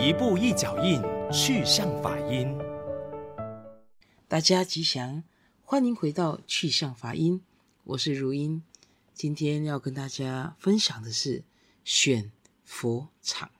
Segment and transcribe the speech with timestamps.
[0.00, 2.56] 一步一脚印，去向法音。
[4.28, 5.24] 大家吉祥，
[5.64, 7.42] 欢迎回到去向法音。
[7.82, 8.62] 我是如音，
[9.12, 11.42] 今天要跟大家分享的是
[11.82, 12.30] 选
[12.64, 13.50] 佛场。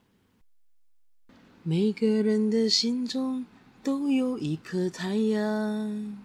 [1.65, 3.45] 每个人的心中
[3.83, 6.23] 都有一颗太阳，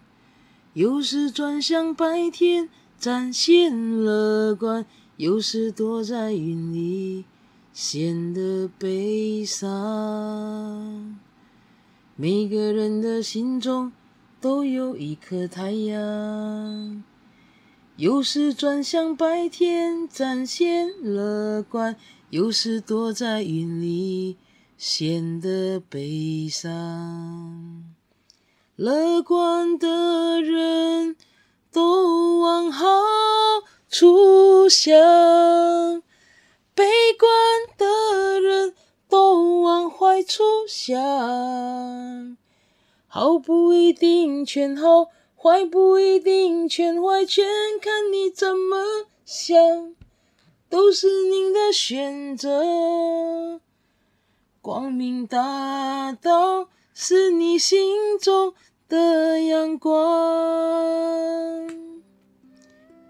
[0.74, 2.70] 有时转向白天，
[3.00, 4.86] 展现乐观；
[5.18, 7.26] 有时躲在云里。
[7.74, 11.20] 显得悲伤。
[12.16, 13.92] 每个人的心中
[14.40, 17.04] 都有一颗太阳，
[17.96, 21.96] 有时转向白天，展现乐观；
[22.30, 24.38] 有时躲在云里，
[24.78, 27.84] 显得悲伤。
[28.76, 31.16] 乐观的人
[31.72, 32.86] 都往好
[33.90, 34.94] 处想。
[36.76, 36.84] 悲
[37.20, 37.30] 观
[37.78, 38.74] 的人
[39.08, 42.38] 都往坏处想，
[43.08, 47.46] 好不一定全好，坏不一定全坏，全
[47.80, 49.96] 看你怎么想，
[50.68, 53.62] 都是您的选择。
[54.60, 58.56] 光明大道是你心中
[58.90, 59.94] 的阳光。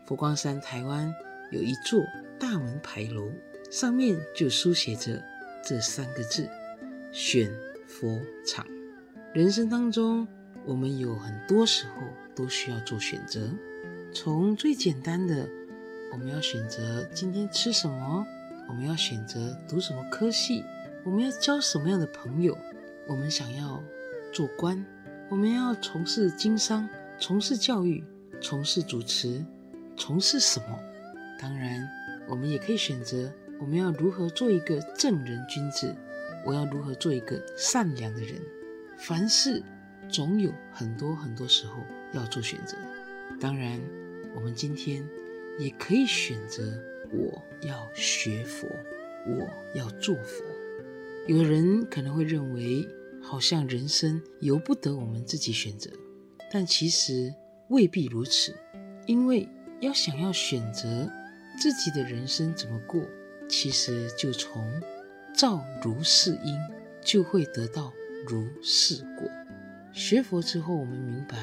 [0.05, 1.13] 佛光山台湾
[1.51, 2.01] 有一座
[2.37, 3.23] 大门牌楼。
[3.73, 5.19] 上面就书写着
[5.65, 6.47] 这三个字：
[7.11, 7.51] 选
[7.87, 8.63] 佛场。
[9.33, 10.27] 人生当中，
[10.63, 12.03] 我们有很多时候
[12.35, 13.49] 都需要做选择。
[14.13, 15.49] 从最简单的，
[16.11, 18.23] 我们要选择今天吃什么；
[18.69, 20.63] 我们要选择读什么科系；
[21.03, 22.53] 我们要交什么样的朋友；
[23.07, 23.83] 我们想要
[24.31, 24.85] 做官；
[25.31, 28.03] 我们要从事经商、从事教育、
[28.39, 29.43] 从事主持、
[29.97, 30.79] 从事什么。
[31.41, 31.89] 当然，
[32.29, 33.33] 我们也可以选择。
[33.63, 35.95] 我们要如何做一个正人君子？
[36.45, 38.35] 我要如何做一个善良的人？
[38.97, 39.63] 凡事
[40.09, 41.77] 总有很多很多时候
[42.11, 42.75] 要做选择。
[43.39, 43.79] 当然，
[44.35, 45.07] 我们今天
[45.57, 46.77] 也可以选择：
[47.13, 48.67] 我要学佛，
[49.27, 49.49] 我
[49.79, 50.43] 要做佛。
[51.27, 52.85] 有人可能会认为，
[53.21, 55.89] 好像人生由不得我们自己选择，
[56.51, 57.33] 但其实
[57.69, 58.53] 未必如此。
[59.05, 59.47] 因为
[59.79, 61.09] 要想要选择
[61.57, 63.01] 自己的人生怎么过。
[63.47, 64.67] 其实就从
[65.33, 66.57] 造如是因，
[67.01, 67.93] 就会得到
[68.27, 69.29] 如是果。
[69.93, 71.37] 学佛之后，我们明白，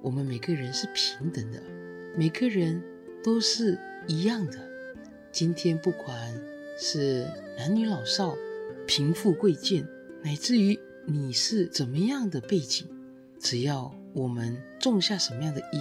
[0.00, 1.60] 我们每个人是平等的，
[2.16, 2.82] 每个人
[3.22, 4.58] 都是一样的。
[5.32, 6.32] 今天不管
[6.78, 7.26] 是
[7.56, 8.36] 男女老少、
[8.86, 9.86] 贫富贵贱，
[10.22, 12.86] 乃至于你是怎么样的背景，
[13.40, 15.80] 只要我们种下什么样的因，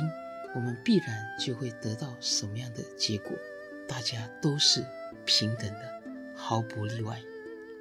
[0.55, 1.07] 我们必然
[1.39, 3.31] 就会得到什么样的结果。
[3.87, 4.83] 大家都是。
[5.25, 6.01] 平等的，
[6.35, 7.19] 毫不例外。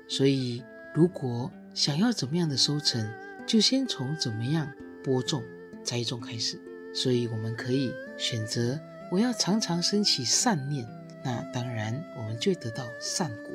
[0.06, 0.62] 所以，
[0.94, 3.08] 如果想要怎么样的收成，
[3.46, 4.72] 就先从怎么样
[5.04, 5.42] 播种、
[5.82, 6.58] 栽种开始。
[6.94, 8.78] 所以，我们可以选择
[9.10, 10.86] 我要常常升起善念，
[11.24, 13.52] 那当然我们就得到善果。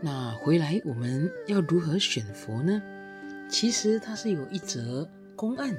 [0.00, 2.80] 那回来我们要如何选佛呢？
[3.48, 5.74] 其实它是有一则公案。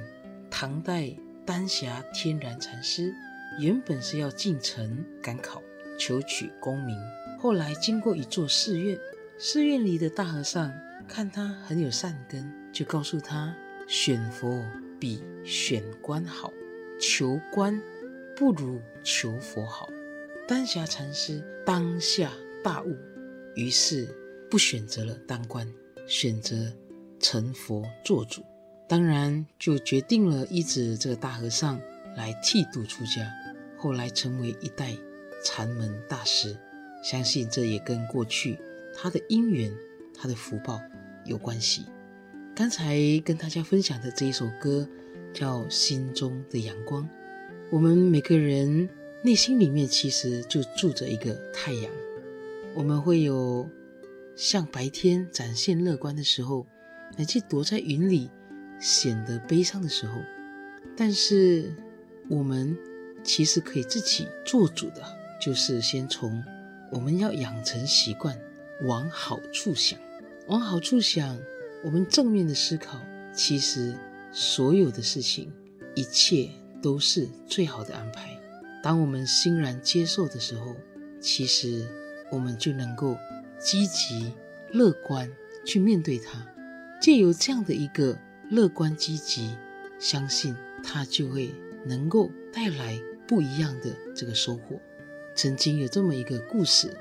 [0.52, 3.14] 唐代丹霞天然禅师
[3.60, 5.62] 原本是要进城赶考，
[6.00, 6.98] 求取功名。
[7.42, 9.00] 后来经过一座寺院，
[9.38, 10.74] 寺院里的大和尚
[11.08, 13.56] 看他很有善根，就告诉他：
[13.88, 14.62] 选佛
[15.00, 16.52] 比选官好，
[17.00, 17.82] 求官
[18.36, 19.88] 不如求佛好。
[20.50, 22.30] 丹霞禅师当下
[22.62, 22.94] 大悟，
[23.56, 24.14] 于是
[24.52, 25.66] 不选择了当官，
[26.06, 26.58] 选择
[27.22, 28.44] 成佛做主。
[28.86, 31.80] 当然，就决定了依止这个大和尚
[32.18, 33.32] 来剃度出家，
[33.78, 34.94] 后来成为一代
[35.42, 36.54] 禅门大师。
[37.02, 38.58] 相信这也跟过去
[38.94, 39.72] 他的因缘、
[40.14, 40.82] 他的福报
[41.26, 41.86] 有关系。
[42.56, 44.88] 刚才跟大家分享的这一首歌
[45.34, 47.04] 叫《心中的阳光》。
[47.72, 48.90] 我们每个人
[49.22, 51.92] 内心里面其实就住着一个太阳。
[52.76, 53.70] 我们会有
[54.36, 56.68] 像白天展现乐观的时候，
[57.16, 58.30] 乃至躲在云里
[58.80, 60.20] 显得悲伤的时候。
[60.98, 61.74] 但是
[62.28, 62.78] 我们
[63.24, 65.02] 其实可以自己做主的，
[65.42, 66.44] 就是先从。
[66.92, 68.40] 我们要养成习惯，
[68.82, 70.00] 往好处想，
[70.48, 71.38] 往好处想。
[71.84, 73.00] 我们正面的思考，
[73.34, 73.96] 其实
[74.32, 75.50] 所有的事情，
[75.96, 76.50] 一切
[76.82, 78.38] 都是最好的安排。
[78.84, 80.76] 当我们欣然接受的时候，
[81.22, 81.88] 其实
[82.32, 83.16] 我们就能够
[83.58, 84.34] 积极
[84.72, 85.32] 乐观
[85.66, 86.46] 去面对它。
[87.02, 88.18] 借由这样的一个
[88.50, 89.56] 乐观积极，
[90.00, 90.54] 相信
[90.84, 91.54] 它就会
[91.86, 94.80] 能够带来不一样的这个收获。
[95.42, 96.94] 曾经有这么一个故事，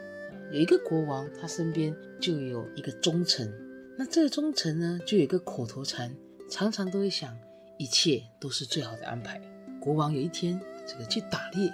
[0.53, 3.53] 有一个国王，他身边就有一个忠臣。
[3.97, 6.15] 那这个忠臣呢，就有一个口头禅，
[6.49, 7.37] 常常都会想，
[7.79, 9.43] 一切都是最好的安排。
[9.81, 11.69] 国王有一天这个去打猎，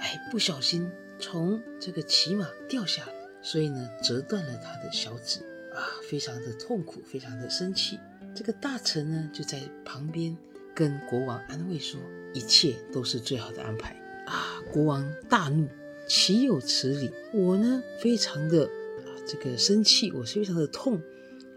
[0.00, 5.40] 哎，不小心从这个骑马掉下来，所以呢，折断了他的小指
[5.74, 8.00] 啊，非常的痛苦，非常的生气。
[8.34, 10.34] 这个大臣呢，就在旁边
[10.74, 12.00] 跟国王安慰说，
[12.32, 14.62] 一切都是最好的安排啊。
[14.72, 15.68] 国王大怒，
[16.06, 17.10] 岂有此理！
[17.32, 21.00] 我呢，非常的啊，这个生气，我是非常的痛。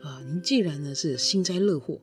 [0.02, 2.00] 啊，您既然呢是幸灾乐祸，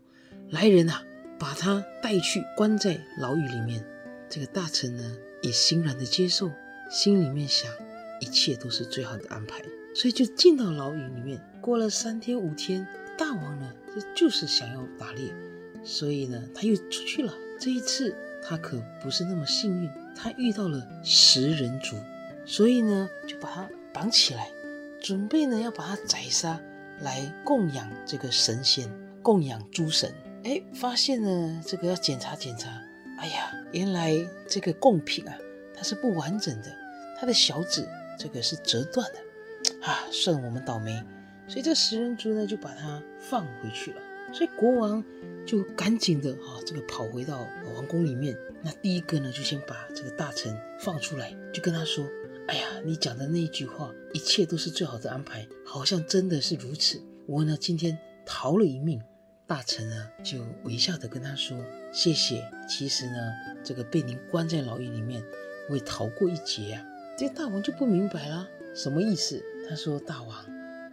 [0.50, 1.02] 来人啊，
[1.40, 3.84] 把他带去关在牢狱里面。
[4.28, 6.50] 这个大臣呢也欣然的接受，
[6.88, 7.68] 心里面想，
[8.20, 9.60] 一切都是最好的安排，
[9.92, 11.40] 所以就进到牢狱里面。
[11.60, 12.86] 过了三天五天，
[13.18, 15.32] 大王呢这就是想要打猎，
[15.82, 17.34] 所以呢他又出去了。
[17.58, 21.96] 这一次他可不是那么幸运，他遇到了食人族，
[22.46, 24.48] 所以呢就把他绑起来，
[25.02, 26.58] 准备呢要把他宰杀。
[27.00, 28.90] 来供养这个神仙，
[29.22, 30.10] 供养诸神。
[30.44, 32.70] 哎，发现呢，这个要检查检查。
[33.18, 34.16] 哎呀，原来
[34.48, 35.36] 这个贡品啊，
[35.76, 36.74] 它是不完整的，
[37.20, 37.86] 它的小指
[38.18, 40.98] 这个是折断的啊，算我们倒霉。
[41.46, 44.00] 所以这食人族呢，就把它放回去了。
[44.32, 45.04] 所以国王
[45.44, 48.34] 就赶紧的啊，这个跑回到王宫里面。
[48.62, 52.06] 那第一个呢，就先把这个大臣放出来，就跟他说。
[52.48, 57.00] 哎呀，你讲的那一句话，一切都是最好的安排，好像真的是如此。
[57.26, 59.00] 我呢，今天逃了一命。
[59.48, 61.56] 大臣呢，就微笑的跟他说
[61.92, 62.42] ：“谢谢。
[62.68, 63.32] 其实呢，
[63.64, 65.22] 这个被您关在牢狱里面，
[65.68, 66.84] 我也逃过一劫啊。”
[67.16, 69.40] 这大王就不明白了，什么意思？
[69.68, 70.44] 他说：“大王，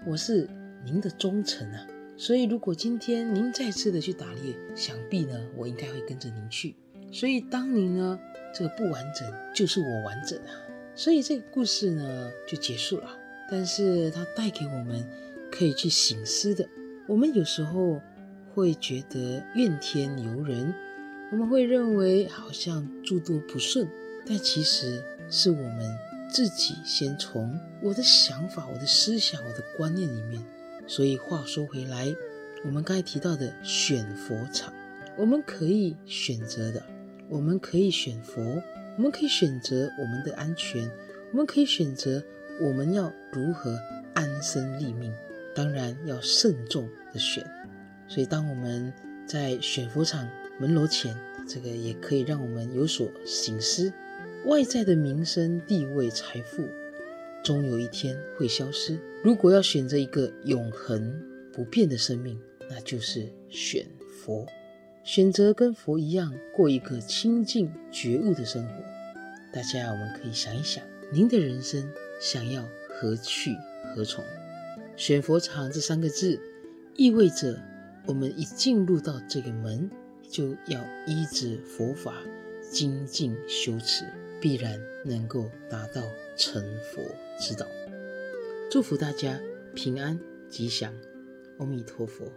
[0.05, 0.47] 我是
[0.83, 6.75] 您的忠臣啊，所以如果今天您再次的去打猎，想必呢，我应该会跟着您去。
[7.11, 8.19] 所以当您呢，
[8.53, 10.61] 这个不完整，就是我完整啊。”
[10.95, 13.17] 所以这个故事呢就结束了，
[13.49, 15.03] 但是它带给我们
[15.51, 16.67] 可以去省思的。
[17.07, 17.99] 我们有时候
[18.53, 20.73] 会觉得怨天尤人，
[21.31, 23.87] 我们会认为好像诸多不顺，
[24.25, 25.97] 但其实是我们
[26.29, 30.41] 自己先从我的想法、我的思想、我的观念里面。
[30.85, 32.13] 所以话说回来，
[32.63, 34.71] 我们刚才提到的选佛场，
[35.17, 36.83] 我们可以选择的，
[37.27, 38.61] 我们可以选佛。
[38.97, 40.89] 我们可以选择我们的安全，
[41.31, 42.23] 我们可以选择
[42.61, 43.77] 我们要如何
[44.13, 45.11] 安身立命，
[45.55, 47.43] 当然要慎重的选。
[48.07, 48.93] 所以，当我们
[49.25, 50.29] 在选佛场
[50.59, 51.15] 门楼前，
[51.47, 53.91] 这个也可以让我们有所醒思。
[54.45, 56.67] 外在的名声、地位、财富，
[57.43, 58.99] 终有一天会消失。
[59.23, 61.19] 如果要选择一个永恒
[61.51, 62.39] 不变的生命，
[62.69, 63.87] 那就是选
[64.21, 64.45] 佛。
[65.03, 68.73] 选择跟佛一样过一个清净觉悟的生活，
[69.51, 71.91] 大家我们可以想一想，您的人生
[72.21, 73.53] 想要何去
[73.93, 74.23] 何从？
[74.95, 76.39] 选佛场这三个字，
[76.95, 77.59] 意味着
[78.05, 79.89] 我们一进入到这个门，
[80.29, 82.15] 就要依止佛法
[82.71, 84.05] 精进修持，
[84.39, 86.01] 必然能够达到
[86.37, 87.01] 成佛
[87.37, 87.67] 之道。
[88.71, 89.37] 祝福大家
[89.75, 90.17] 平安
[90.47, 90.93] 吉祥，
[91.57, 92.31] 阿弥陀佛。